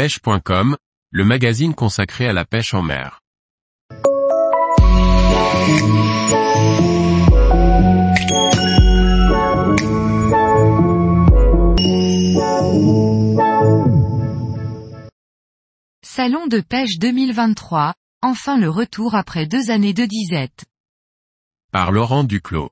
[0.00, 0.78] pêche.com,
[1.10, 3.20] le magazine consacré à la pêche en mer.
[16.02, 17.92] Salon de pêche 2023,
[18.22, 20.64] enfin le retour après deux années de disette.
[21.72, 22.70] Par Laurent Duclos.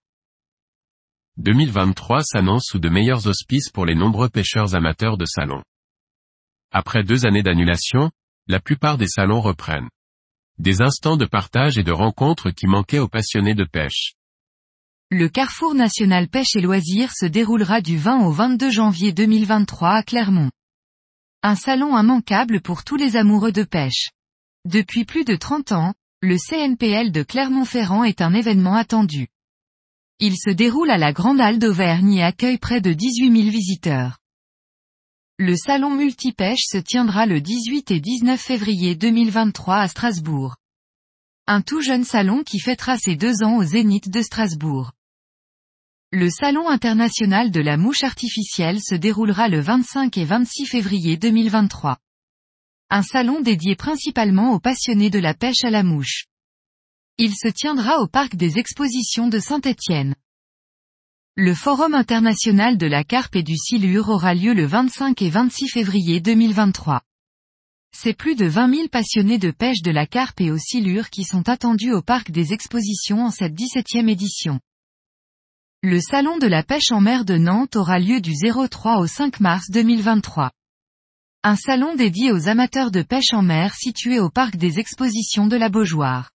[1.37, 5.63] 2023 s'annonce sous de meilleurs auspices pour les nombreux pêcheurs amateurs de salon.
[6.71, 8.11] Après deux années d'annulation,
[8.47, 9.89] la plupart des salons reprennent.
[10.59, 14.15] Des instants de partage et de rencontres qui manquaient aux passionnés de pêche.
[15.11, 20.03] Le Carrefour national pêche et loisirs se déroulera du 20 au 22 janvier 2023 à
[20.03, 20.51] Clermont.
[21.43, 24.11] Un salon immanquable pour tous les amoureux de pêche.
[24.67, 29.29] Depuis plus de 30 ans, le CNPL de Clermont-Ferrand est un événement attendu.
[30.19, 34.19] Il se déroule à la Grande Halle d'Auvergne et accueille près de 18 000 visiteurs.
[35.41, 40.57] Le salon multipêche se tiendra le 18 et 19 février 2023 à Strasbourg.
[41.47, 44.91] Un tout jeune salon qui fêtera ses deux ans au Zénith de Strasbourg.
[46.11, 51.99] Le Salon international de la mouche artificielle se déroulera le 25 et 26 février 2023.
[52.91, 56.25] Un salon dédié principalement aux passionnés de la pêche à la mouche.
[57.17, 60.17] Il se tiendra au parc des expositions de Saint-Étienne.
[61.41, 65.69] Le Forum international de la carpe et du silure aura lieu le 25 et 26
[65.69, 67.01] février 2023.
[67.97, 71.23] C'est plus de 20 000 passionnés de pêche de la carpe et au silure qui
[71.23, 74.59] sont attendus au parc des expositions en cette 17e édition.
[75.85, 79.39] Le Salon de la pêche en mer de Nantes aura lieu du 03 au 5
[79.39, 80.51] mars 2023.
[81.45, 85.57] Un salon dédié aux amateurs de pêche en mer situé au parc des expositions de
[85.57, 86.33] la Beaujoire.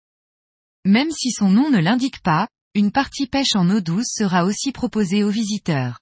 [0.84, 4.70] Même si son nom ne l'indique pas, une partie pêche en eau douce sera aussi
[4.70, 5.98] proposée aux visiteurs.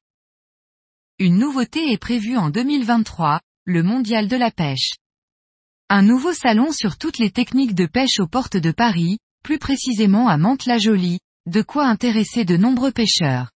[1.19, 4.93] Une nouveauté est prévue en 2023, le Mondial de la pêche.
[5.89, 10.29] Un nouveau salon sur toutes les techniques de pêche aux portes de Paris, plus précisément
[10.29, 13.51] à Mantes-la-Jolie, de quoi intéresser de nombreux pêcheurs.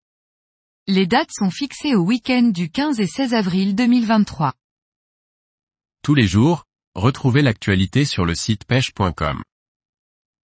[0.85, 4.53] Les dates sont fixées au week-end du 15 et 16 avril 2023.
[6.03, 9.41] Tous les jours, retrouvez l'actualité sur le site pêche.com.